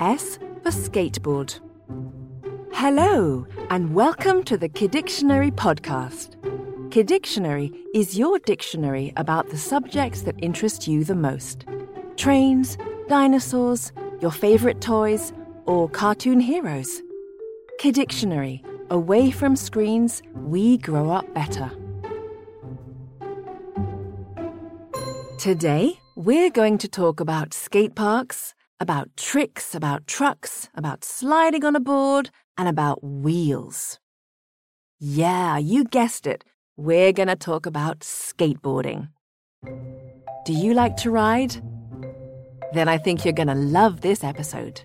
S 0.00 0.38
for 0.62 0.70
skateboard. 0.70 1.60
Hello, 2.72 3.46
and 3.68 3.94
welcome 3.94 4.42
to 4.44 4.56
the 4.56 4.68
Kidictionary 4.70 5.52
podcast. 5.52 6.36
Kidictionary 6.88 7.78
is 7.94 8.18
your 8.18 8.38
dictionary 8.38 9.12
about 9.18 9.50
the 9.50 9.58
subjects 9.58 10.22
that 10.22 10.36
interest 10.38 10.88
you 10.88 11.04
the 11.04 11.14
most 11.14 11.66
trains, 12.16 12.78
dinosaurs, 13.08 13.92
your 14.22 14.30
favourite 14.30 14.80
toys, 14.80 15.34
or 15.66 15.86
cartoon 15.86 16.40
heroes. 16.40 17.02
Kidictionary, 17.78 18.64
away 18.88 19.30
from 19.30 19.54
screens, 19.54 20.22
we 20.34 20.78
grow 20.78 21.10
up 21.10 21.32
better. 21.34 21.70
Today, 25.36 26.00
we're 26.16 26.50
going 26.50 26.78
to 26.78 26.88
talk 26.88 27.20
about 27.20 27.52
skate 27.52 27.94
parks, 27.94 28.54
about 28.80 29.14
tricks, 29.16 29.74
about 29.74 30.06
trucks, 30.06 30.68
about 30.74 31.04
sliding 31.04 31.64
on 31.64 31.76
a 31.76 31.80
board, 31.80 32.30
and 32.56 32.68
about 32.68 33.04
wheels. 33.04 33.98
Yeah, 34.98 35.58
you 35.58 35.84
guessed 35.84 36.26
it. 36.26 36.44
We're 36.76 37.12
going 37.12 37.28
to 37.28 37.36
talk 37.36 37.66
about 37.66 38.00
skateboarding. 38.00 39.08
Do 40.46 40.52
you 40.54 40.72
like 40.72 40.96
to 40.98 41.10
ride? 41.10 41.60
Then 42.72 42.88
I 42.88 42.96
think 42.96 43.24
you're 43.24 43.34
going 43.34 43.48
to 43.48 43.54
love 43.54 44.00
this 44.00 44.24
episode. 44.24 44.82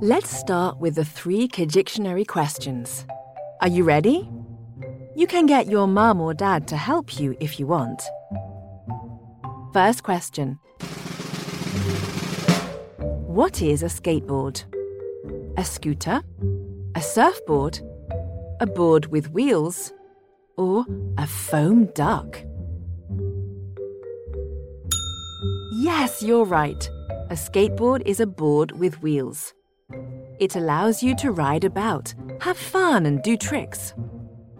Let's 0.00 0.30
start 0.30 0.78
with 0.78 0.94
the 0.94 1.04
three 1.04 1.48
Kidictionary 1.48 2.26
questions. 2.26 3.04
Are 3.60 3.68
you 3.68 3.84
ready? 3.84 4.28
You 5.16 5.26
can 5.26 5.46
get 5.46 5.66
your 5.66 5.86
mum 5.86 6.20
or 6.20 6.34
dad 6.34 6.68
to 6.68 6.76
help 6.76 7.18
you 7.18 7.36
if 7.40 7.58
you 7.58 7.66
want. 7.66 8.02
First 9.72 10.02
question 10.02 10.58
What 13.34 13.62
is 13.62 13.82
a 13.82 13.86
skateboard? 13.86 14.62
A 15.56 15.64
scooter? 15.64 16.22
A 16.94 17.00
surfboard? 17.00 17.80
A 18.60 18.66
board 18.66 19.06
with 19.06 19.32
wheels? 19.32 19.92
Or 20.56 20.86
a 21.18 21.26
foam 21.26 21.86
duck? 21.96 22.40
Yes, 25.72 26.22
you're 26.22 26.44
right. 26.44 26.88
A 27.28 27.34
skateboard 27.34 28.02
is 28.06 28.20
a 28.20 28.26
board 28.26 28.70
with 28.78 29.02
wheels. 29.02 29.52
It 30.38 30.54
allows 30.54 31.02
you 31.02 31.16
to 31.16 31.32
ride 31.32 31.64
about, 31.64 32.14
have 32.40 32.56
fun, 32.56 33.04
and 33.04 33.20
do 33.24 33.36
tricks. 33.36 33.94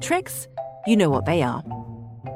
Tricks? 0.00 0.48
You 0.88 0.96
know 0.96 1.10
what 1.10 1.26
they 1.26 1.44
are. 1.44 1.62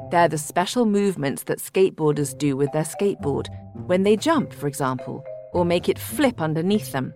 They're 0.09 0.29
the 0.29 0.37
special 0.37 0.85
movements 0.85 1.43
that 1.43 1.59
skateboarders 1.59 2.37
do 2.37 2.55
with 2.55 2.71
their 2.71 2.83
skateboard 2.83 3.47
when 3.87 4.03
they 4.03 4.15
jump, 4.15 4.53
for 4.53 4.67
example, 4.67 5.21
or 5.53 5.65
make 5.65 5.89
it 5.89 5.99
flip 5.99 6.41
underneath 6.41 6.91
them. 6.91 7.13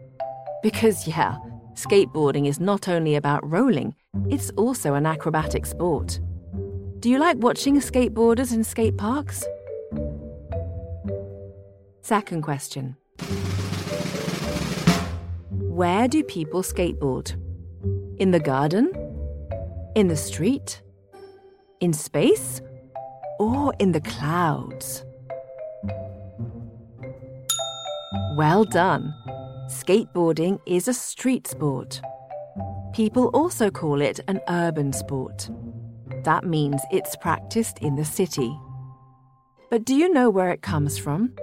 Because, 0.61 1.07
yeah, 1.07 1.37
skateboarding 1.73 2.47
is 2.47 2.59
not 2.59 2.87
only 2.87 3.15
about 3.15 3.49
rolling, 3.49 3.95
it's 4.29 4.49
also 4.51 4.93
an 4.93 5.05
acrobatic 5.05 5.65
sport. 5.65 6.19
Do 6.99 7.09
you 7.09 7.19
like 7.19 7.37
watching 7.37 7.81
skateboarders 7.81 8.53
in 8.53 8.63
skate 8.63 8.97
parks? 8.97 9.43
Second 12.01 12.43
question 12.43 12.95
Where 15.49 16.07
do 16.07 16.23
people 16.23 16.61
skateboard? 16.61 17.35
In 18.19 18.31
the 18.31 18.39
garden? 18.39 18.91
In 19.95 20.07
the 20.07 20.15
street? 20.15 20.81
In 21.79 21.91
space? 21.91 22.61
Or 23.39 23.73
in 23.79 23.91
the 23.91 24.01
clouds? 24.01 25.03
Well 28.35 28.63
done. 28.63 29.13
Skateboarding 29.67 30.59
is 30.65 30.87
a 30.87 30.93
street 30.93 31.45
sport. 31.45 32.01
People 32.91 33.27
also 33.27 33.69
call 33.69 34.01
it 34.01 34.21
an 34.27 34.41
urban 34.49 34.91
sport. 34.91 35.51
That 36.23 36.43
means 36.43 36.81
it's 36.91 37.15
practiced 37.15 37.77
in 37.77 37.95
the 37.95 38.03
city. 38.03 38.57
But 39.69 39.85
do 39.85 39.93
you 39.93 40.11
know 40.11 40.31
where 40.31 40.49
it 40.49 40.63
comes 40.63 40.97
from? 40.97 41.35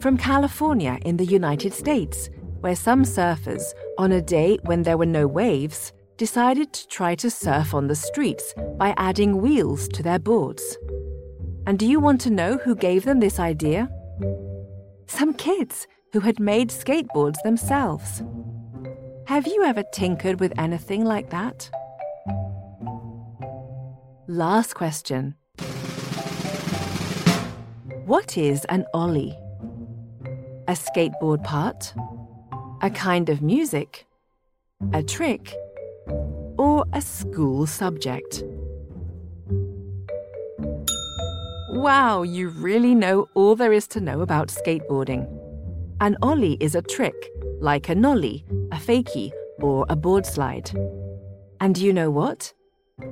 From 0.00 0.16
California 0.16 0.98
in 1.04 1.16
the 1.16 1.26
United 1.26 1.72
States, 1.72 2.28
where 2.58 2.74
some 2.74 3.04
surfers, 3.04 3.62
on 3.96 4.10
a 4.10 4.20
day 4.20 4.58
when 4.64 4.82
there 4.82 4.98
were 4.98 5.06
no 5.06 5.28
waves, 5.28 5.92
decided 6.16 6.72
to 6.72 6.88
try 6.88 7.14
to 7.14 7.30
surf 7.30 7.72
on 7.72 7.86
the 7.86 7.94
streets 7.94 8.52
by 8.78 8.94
adding 8.96 9.40
wheels 9.40 9.86
to 9.90 10.02
their 10.02 10.18
boards. 10.18 10.76
And 11.68 11.78
do 11.78 11.86
you 11.86 12.00
want 12.00 12.20
to 12.22 12.30
know 12.30 12.58
who 12.58 12.74
gave 12.74 13.04
them 13.04 13.20
this 13.20 13.38
idea? 13.38 13.88
Some 15.06 15.34
kids 15.34 15.86
who 16.12 16.20
had 16.20 16.40
made 16.40 16.70
skateboards 16.70 17.40
themselves. 17.42 18.22
Have 19.26 19.46
you 19.46 19.64
ever 19.64 19.82
tinkered 19.92 20.40
with 20.40 20.58
anything 20.58 21.04
like 21.04 21.30
that? 21.30 21.70
Last 24.26 24.74
question. 24.74 25.34
What 28.06 28.36
is 28.36 28.64
an 28.66 28.86
ollie? 28.94 29.38
A 30.68 30.72
skateboard 30.72 31.44
part? 31.44 31.94
A 32.82 32.90
kind 32.90 33.28
of 33.28 33.42
music? 33.42 34.06
A 34.92 35.02
trick? 35.02 35.54
Or 36.58 36.84
a 36.92 37.00
school 37.00 37.66
subject? 37.66 38.44
Wow, 41.74 42.22
you 42.22 42.50
really 42.50 42.94
know 42.94 43.28
all 43.34 43.56
there 43.56 43.72
is 43.72 43.88
to 43.88 44.00
know 44.00 44.20
about 44.20 44.46
skateboarding. 44.46 45.26
An 46.00 46.16
ollie 46.22 46.56
is 46.60 46.76
a 46.76 46.82
trick, 46.82 47.32
like 47.58 47.88
a 47.88 47.96
nollie, 47.96 48.44
a 48.70 48.76
fakie, 48.76 49.32
or 49.58 49.84
a 49.88 49.96
board 49.96 50.24
slide. 50.24 50.70
And 51.58 51.76
you 51.76 51.92
know 51.92 52.12
what? 52.12 52.54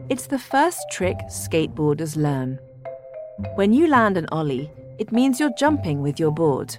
It's 0.08 0.28
the 0.28 0.38
first 0.38 0.78
trick 0.92 1.16
skateboarders 1.26 2.16
learn. 2.16 2.60
When 3.56 3.72
you 3.72 3.88
land 3.88 4.16
an 4.16 4.28
ollie, 4.30 4.70
it 4.96 5.10
means 5.10 5.40
you're 5.40 5.58
jumping 5.58 6.00
with 6.00 6.20
your 6.20 6.30
board. 6.30 6.76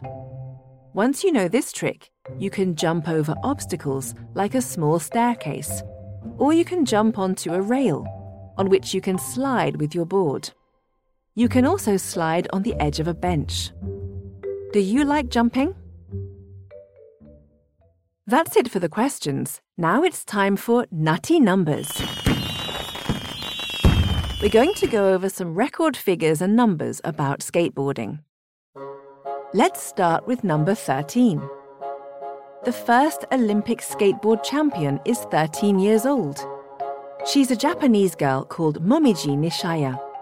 Once 0.93 1.21
you 1.21 1.33
know 1.33 1.49
this 1.49 1.73
trick, 1.73 2.09
you 2.39 2.49
can 2.49 2.75
jump 2.75 3.09
over 3.09 3.35
obstacles 3.43 4.15
like 4.35 4.55
a 4.55 4.61
small 4.61 4.99
staircase, 4.99 5.83
or 6.37 6.53
you 6.53 6.63
can 6.63 6.85
jump 6.85 7.19
onto 7.19 7.53
a 7.53 7.61
rail 7.61 8.07
on 8.57 8.69
which 8.69 8.93
you 8.93 9.01
can 9.01 9.17
slide 9.17 9.81
with 9.81 9.93
your 9.93 10.05
board. 10.05 10.49
You 11.35 11.49
can 11.49 11.65
also 11.65 11.97
slide 11.97 12.47
on 12.53 12.61
the 12.61 12.75
edge 12.79 12.99
of 12.99 13.07
a 13.07 13.13
bench. 13.15 13.71
Do 14.71 14.79
you 14.79 15.03
like 15.03 15.29
jumping? 15.29 15.73
That's 18.27 18.55
it 18.55 18.69
for 18.69 18.77
the 18.77 18.87
questions. 18.87 19.59
Now 19.75 20.03
it's 20.03 20.23
time 20.23 20.55
for 20.55 20.85
nutty 20.91 21.39
numbers. 21.39 21.89
We're 24.43 24.49
going 24.49 24.75
to 24.75 24.85
go 24.85 25.11
over 25.11 25.27
some 25.27 25.55
record 25.55 25.97
figures 25.97 26.39
and 26.39 26.55
numbers 26.55 27.01
about 27.03 27.39
skateboarding. 27.39 28.19
Let's 29.55 29.81
start 29.81 30.27
with 30.27 30.43
number 30.43 30.75
13. 30.75 31.41
The 32.63 32.71
first 32.71 33.25
Olympic 33.31 33.79
skateboard 33.79 34.43
champion 34.43 34.99
is 35.03 35.17
13 35.31 35.79
years 35.79 36.05
old. 36.05 36.45
She's 37.25 37.49
a 37.49 37.55
Japanese 37.55 38.13
girl 38.13 38.45
called 38.45 38.83
Momiji 38.85 39.35
Nishiya. 39.35 40.12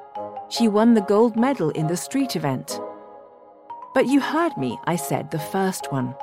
She 0.52 0.68
won 0.68 0.94
the 0.94 1.02
gold 1.02 1.38
medal 1.38 1.70
in 1.70 1.88
the 1.88 1.96
street 1.96 2.36
event. 2.36 2.78
But 3.94 4.08
you 4.08 4.20
heard 4.20 4.58
me, 4.58 4.78
I 4.86 4.98
said 4.98 5.32
the 5.32 5.40
first 5.40 5.94
one. 5.94 6.14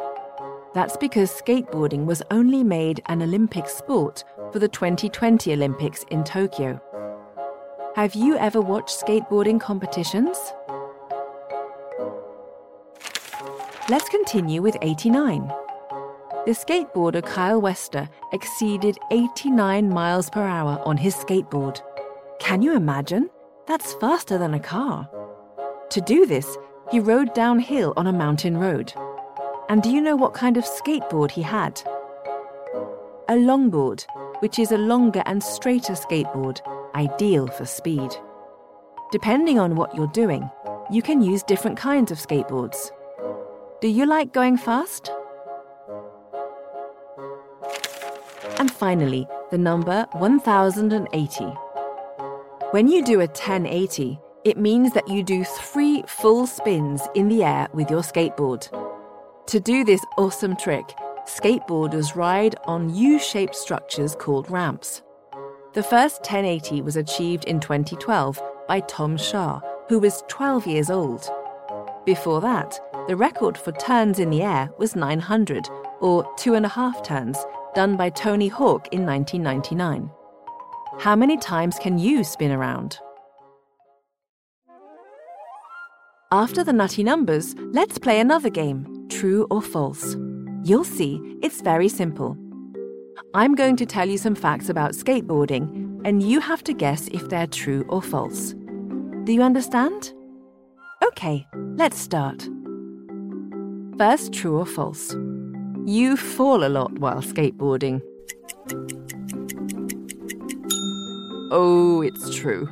That's 0.75 0.99
because 0.99 1.31
skateboarding 1.31 2.05
was 2.05 2.23
only 2.31 2.63
made 2.63 3.01
an 3.07 3.23
Olympic 3.23 3.67
sport 3.71 4.25
for 4.53 4.59
the 4.59 4.69
2020 4.69 5.55
Olympics 5.55 6.05
in 6.11 6.25
Tokyo. 6.25 6.79
Have 7.97 8.15
you 8.15 8.37
ever 8.37 8.61
watched 8.61 9.01
skateboarding 9.01 9.59
competitions? 9.59 10.37
Let's 13.89 14.11
continue 14.11 14.61
with 14.61 14.77
89. 14.83 15.49
The 16.45 16.53
skateboarder 16.53 17.25
Kyle 17.25 17.63
Wester 17.63 18.07
exceeded 18.35 18.99
89 19.11 19.89
miles 19.89 20.29
per 20.29 20.43
hour 20.43 20.83
on 20.85 20.99
his 20.99 21.15
skateboard. 21.15 21.81
Can 22.41 22.61
you 22.61 22.77
imagine? 22.77 23.31
That's 23.69 23.93
faster 23.93 24.39
than 24.39 24.55
a 24.55 24.61
car. 24.61 25.07
To 25.91 26.01
do 26.01 26.25
this, 26.25 26.57
he 26.91 27.01
rode 27.01 27.35
downhill 27.35 27.93
on 27.99 28.07
a 28.07 28.13
mountain 28.15 28.57
road. 28.57 28.95
And 29.69 29.83
do 29.83 29.91
you 29.91 30.01
know 30.01 30.17
what 30.17 30.33
kind 30.33 30.57
of 30.57 30.65
skateboard 30.65 31.31
he 31.31 31.43
had? 31.43 31.79
A 33.29 33.35
longboard, 33.35 34.07
which 34.39 34.59
is 34.59 34.73
a 34.73 34.79
longer 34.79 35.23
and 35.27 35.43
straighter 35.43 35.93
skateboard, 35.93 36.61
ideal 36.95 37.47
for 37.47 37.67
speed. 37.67 38.11
Depending 39.13 39.59
on 39.59 39.77
what 39.77 39.95
you're 39.95 40.07
doing, 40.07 40.49
you 40.91 41.03
can 41.03 41.21
use 41.21 41.43
different 41.43 41.77
kinds 41.77 42.11
of 42.11 42.17
skateboards. 42.17 42.91
Do 43.83 43.89
you 43.89 44.07
like 44.07 44.33
going 44.33 44.57
fast? 44.57 45.13
And 48.59 48.71
finally, 48.71 49.29
the 49.51 49.59
number 49.59 50.07
1080. 50.13 51.68
When 52.71 52.87
you 52.87 53.03
do 53.03 53.21
a 53.21 53.27
1080, 53.27 54.21
it 54.45 54.59
means 54.59 54.93
that 54.93 55.09
you 55.09 55.23
do 55.23 55.43
three 55.43 56.05
full 56.07 56.47
spins 56.47 57.01
in 57.15 57.31
the 57.31 57.43
air 57.43 57.67
with 57.73 57.91
your 57.91 58.03
skateboard. 58.03 58.69
To 59.47 59.59
do 59.59 59.85
this 59.85 60.05
awesome 60.19 60.55
trick, 60.55 60.85
skateboarders 61.25 62.15
ride 62.15 62.57
on 62.67 62.95
U 62.95 63.19
shaped 63.19 63.55
structures 63.55 64.15
called 64.15 64.51
ramps. 64.51 65.01
The 65.73 65.83
first 65.83 66.19
1080 66.19 66.83
was 66.83 66.97
achieved 66.97 67.47
in 67.47 67.59
2012 67.59 68.39
by 68.69 68.81
Tom 68.81 69.17
Schaar, 69.17 69.63
who 69.89 69.99
was 69.99 70.23
12 70.29 70.67
years 70.67 70.91
old. 70.91 71.27
Before 72.05 72.43
that, 72.43 72.79
the 73.09 73.17
record 73.17 73.57
for 73.57 73.73
turns 73.73 74.19
in 74.19 74.29
the 74.29 74.43
air 74.43 74.71
was 74.77 74.95
900, 74.95 75.67
or 76.01 76.31
two 76.37 76.53
and 76.53 76.67
a 76.67 76.69
half 76.69 77.03
turns, 77.03 77.39
done 77.75 77.97
by 77.97 78.11
Tony 78.11 78.49
Hawk 78.49 78.89
in 78.93 79.07
1999. 79.07 80.11
How 81.01 81.15
many 81.15 81.37
times 81.37 81.79
can 81.79 81.97
you 81.97 82.25
spin 82.25 82.51
around? 82.51 82.99
After 86.33 86.65
the 86.65 86.73
nutty 86.73 87.05
numbers, 87.05 87.55
let's 87.71 87.99
play 87.99 88.19
another 88.19 88.51
game 88.51 89.07
true 89.09 89.47
or 89.49 89.63
false. 89.63 90.17
You'll 90.65 90.83
see 90.83 91.21
it's 91.41 91.61
very 91.61 91.89
simple. 91.89 92.37
I'm 93.33 93.55
going 93.55 93.77
to 93.77 93.87
tell 93.87 94.09
you 94.09 94.19
some 94.19 94.35
facts 94.35 94.69
about 94.69 94.91
skateboarding, 94.91 96.01
and 96.05 96.21
you 96.21 96.41
have 96.41 96.65
to 96.65 96.75
guess 96.75 97.07
if 97.13 97.29
they're 97.29 97.47
true 97.47 97.85
or 97.89 98.03
false. 98.03 98.55
Do 99.23 99.33
you 99.33 99.43
understand? 99.43 100.13
Okay, 101.05 101.47
let's 101.77 101.99
start. 101.99 102.49
First, 103.99 104.33
true 104.33 104.59
or 104.59 104.67
false? 104.67 105.15
You 105.87 106.17
fall 106.17 106.65
a 106.65 106.69
lot 106.69 106.99
while 106.99 107.23
skateboarding. 107.23 108.03
Oh, 111.51 112.03
it's 112.03 112.35
true. 112.37 112.67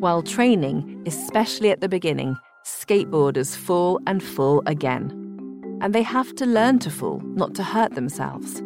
While 0.00 0.22
training, 0.22 1.02
especially 1.06 1.70
at 1.70 1.82
the 1.82 1.88
beginning, 1.88 2.38
skateboarders 2.64 3.54
fall 3.54 4.00
and 4.06 4.22
fall 4.22 4.62
again. 4.64 5.10
And 5.82 5.94
they 5.94 6.02
have 6.02 6.34
to 6.36 6.46
learn 6.46 6.78
to 6.80 6.90
fall, 6.90 7.20
not 7.20 7.54
to 7.56 7.62
hurt 7.62 7.94
themselves. 7.94 8.62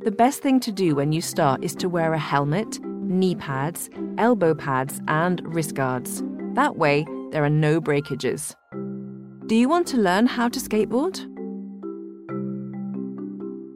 The 0.00 0.10
best 0.10 0.42
thing 0.42 0.58
to 0.60 0.72
do 0.72 0.96
when 0.96 1.12
you 1.12 1.20
start 1.20 1.62
is 1.62 1.76
to 1.76 1.88
wear 1.88 2.12
a 2.12 2.18
helmet, 2.18 2.80
knee 2.82 3.36
pads, 3.36 3.88
elbow 4.18 4.52
pads, 4.54 5.00
and 5.06 5.40
wrist 5.44 5.74
guards. 5.74 6.24
That 6.54 6.76
way, 6.76 7.06
there 7.30 7.44
are 7.44 7.50
no 7.50 7.80
breakages. 7.80 8.56
Do 9.46 9.54
you 9.54 9.68
want 9.68 9.86
to 9.88 9.96
learn 9.96 10.26
how 10.26 10.48
to 10.48 10.58
skateboard? 10.58 11.20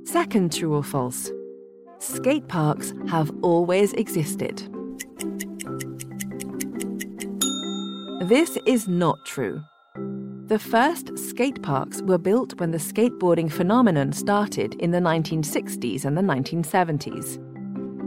Second, 0.05 0.53
true 0.53 0.75
or 0.75 0.83
false? 0.83 1.31
Skate 1.99 2.49
parks 2.49 2.93
have 3.09 3.31
always 3.43 3.93
existed. 3.93 4.69
This 8.23 8.57
is 8.65 8.87
not 8.87 9.25
true. 9.25 9.63
The 10.47 10.59
first 10.59 11.19
skate 11.19 11.63
parks 11.63 12.03
were 12.03 12.19
built 12.19 12.59
when 12.61 12.71
the 12.71 12.79
skateboarding 12.79 13.51
phenomenon 13.51 14.13
started 14.13 14.75
in 14.75 14.91
the 14.91 14.99
1960s 14.99 16.05
and 16.05 16.17
the 16.17 16.23
1970s. 16.23 17.39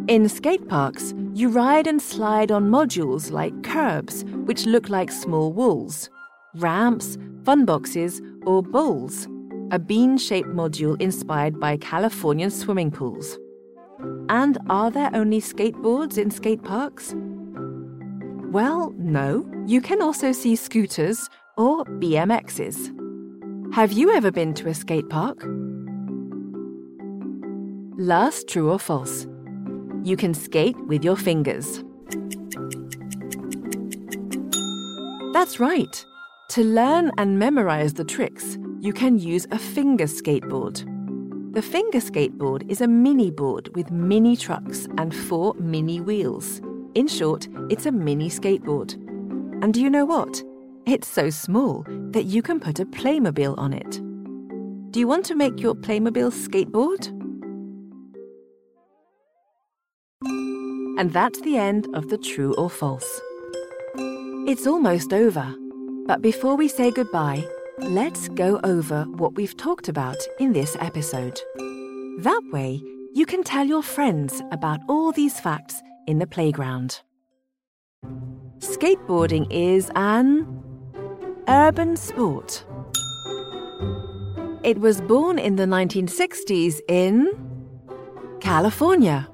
In 0.10 0.28
skate 0.28 0.68
parks, 0.68 1.14
you 1.34 1.50
ride 1.50 1.88
and 1.88 2.02
slide 2.02 2.52
on 2.52 2.70
modules 2.70 3.32
like 3.32 3.64
curbs, 3.64 4.24
which 4.46 4.66
look 4.66 4.90
like 4.90 5.12
small 5.12 5.54
walls, 5.54 6.10
ramps, 6.56 7.18
fun 7.44 7.66
boxes, 7.66 8.22
or 8.46 8.62
bowls, 8.62 9.28
a 9.72 9.80
bean 9.80 10.18
shaped 10.18 10.50
module 10.50 11.02
inspired 11.02 11.60
by 11.60 11.78
Californian 11.78 12.50
swimming 12.50 12.92
pools. 12.92 13.38
And 14.30 14.58
are 14.70 14.90
there 14.90 15.12
only 15.14 15.42
skateboards 15.42 16.18
in 16.18 16.32
skate 16.32 16.64
parks? 16.64 17.14
Well, 18.52 18.94
no. 18.98 19.50
You 19.66 19.82
can 19.82 20.02
also 20.02 20.32
see 20.32 20.56
scooters 20.56 21.30
or 21.58 21.86
BMXs. 21.86 23.74
Have 23.74 23.92
you 23.92 24.12
ever 24.12 24.32
been 24.32 24.54
to 24.56 24.70
a 24.70 24.74
skate 24.74 25.10
park? 25.10 25.44
Last 27.98 28.48
true 28.48 28.72
or 28.72 28.80
false? 28.80 29.26
You 30.04 30.16
can 30.18 30.34
skate 30.34 30.78
with 30.86 31.04
your 31.04 31.16
fingers. 31.16 31.84
That's 35.34 35.60
right. 35.60 36.06
To 36.50 36.64
learn 36.64 37.12
and 37.18 37.40
memorize 37.40 37.94
the 37.96 38.04
tricks, 38.04 38.58
you 38.80 38.94
can 38.94 39.18
use 39.18 39.48
a 39.50 39.58
finger 39.58 40.06
skateboard. 40.06 40.88
The 41.54 41.62
finger 41.62 42.00
skateboard 42.00 42.68
is 42.68 42.82
a 42.82 42.88
mini 42.88 43.30
board 43.30 43.70
with 43.76 43.92
mini 43.92 44.36
trucks 44.36 44.88
and 44.98 45.14
four 45.14 45.54
mini 45.60 46.02
wheels. 46.02 46.60
In 46.96 47.08
short, 47.08 47.48
it's 47.70 47.86
a 47.86 47.92
mini 47.92 48.28
skateboard. 48.28 48.94
And 49.62 49.72
do 49.72 49.80
you 49.80 49.92
know 49.92 50.04
what? 50.04 50.42
It's 50.88 51.08
so 51.08 51.30
small 51.30 51.86
that 52.10 52.26
you 52.26 52.42
can 52.42 52.60
put 52.60 52.80
a 52.80 52.88
Playmobil 52.88 53.56
on 53.60 53.72
it. 53.72 54.02
Do 54.92 55.00
you 55.00 55.08
want 55.08 55.26
to 55.28 55.36
make 55.36 55.62
your 55.62 55.76
Playmobil 55.76 56.32
skateboard? 56.32 57.08
And 61.00 61.14
that's 61.14 61.40
the 61.42 61.58
end 61.58 61.88
of 61.94 62.10
the 62.10 62.18
true 62.18 62.56
or 62.56 62.68
false. 62.68 63.22
It's 64.48 64.66
almost 64.66 65.14
over. 65.14 65.54
But 66.08 66.24
before 66.24 66.56
we 66.56 66.68
say 66.68 66.90
goodbye, 66.90 67.48
let's 67.80 68.30
go 68.30 68.60
over 68.64 69.04
what 69.18 69.36
we've 69.36 69.58
talked 69.58 69.88
about 69.90 70.18
in 70.40 70.54
this 70.54 70.78
episode. 70.80 71.40
That 72.20 72.42
way, 72.52 72.82
you 73.14 73.26
can 73.26 73.44
tell 73.44 73.66
your 73.66 73.84
friends 73.84 74.42
about 74.52 74.80
all 74.88 75.12
these 75.12 75.40
facts 75.40 75.82
in 76.08 76.20
the 76.20 76.28
playground. 76.28 77.02
Skateboarding 78.60 79.48
is 79.50 79.92
an 79.96 80.64
urban 81.48 81.96
sport. 81.96 82.66
It 84.64 84.80
was 84.80 85.02
born 85.02 85.40
in 85.40 85.56
the 85.56 85.66
1960s 85.66 86.80
in 86.88 87.30
California. 88.40 89.28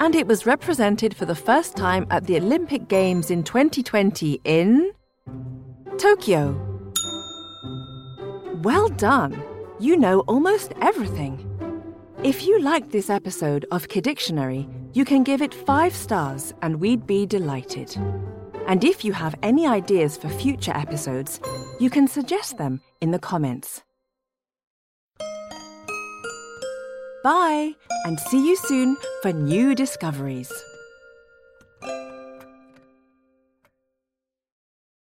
And 0.00 0.14
it 0.14 0.26
was 0.26 0.46
represented 0.46 1.16
for 1.16 1.26
the 1.26 1.34
first 1.34 1.76
time 1.76 2.06
at 2.10 2.26
the 2.26 2.36
Olympic 2.36 2.88
Games 2.88 3.30
in 3.30 3.42
2020 3.42 4.40
in 4.44 4.92
Tokyo. 5.98 6.54
Well 8.62 8.88
done! 8.88 9.42
You 9.80 9.96
know 9.96 10.20
almost 10.20 10.74
everything. 10.82 11.42
If 12.22 12.46
you 12.46 12.60
liked 12.60 12.92
this 12.92 13.08
episode 13.08 13.64
of 13.70 13.88
Kidictionary, 13.88 14.68
you 14.94 15.06
can 15.06 15.22
give 15.22 15.40
it 15.40 15.54
five 15.54 15.94
stars 15.94 16.52
and 16.60 16.80
we'd 16.80 17.06
be 17.06 17.24
delighted. 17.24 17.96
And 18.66 18.84
if 18.84 19.06
you 19.06 19.14
have 19.14 19.36
any 19.42 19.66
ideas 19.66 20.18
for 20.18 20.28
future 20.28 20.76
episodes, 20.76 21.40
you 21.80 21.88
can 21.88 22.08
suggest 22.08 22.58
them 22.58 22.82
in 23.00 23.10
the 23.10 23.18
comments. 23.18 23.82
Bye, 27.24 27.72
and 28.04 28.20
see 28.20 28.46
you 28.46 28.56
soon 28.56 28.98
for 29.22 29.32
new 29.32 29.74
discoveries. 29.74 30.52